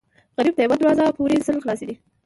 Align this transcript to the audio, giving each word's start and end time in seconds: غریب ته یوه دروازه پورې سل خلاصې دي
غریب 0.37 0.53
ته 0.57 0.61
یوه 0.63 0.75
دروازه 0.77 1.15
پورې 1.17 1.37
سل 1.47 1.57
خلاصې 1.63 1.85
دي 1.89 1.95